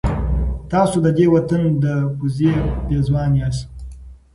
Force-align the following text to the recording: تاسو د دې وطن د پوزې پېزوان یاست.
تاسو 0.71 0.97
د 1.05 1.07
دې 1.17 1.25
وطن 1.35 1.61
د 1.83 1.85
پوزې 2.17 2.53
پېزوان 2.85 3.31
یاست. 3.41 3.69